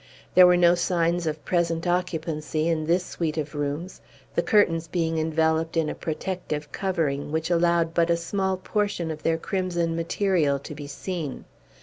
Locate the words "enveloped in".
5.19-5.89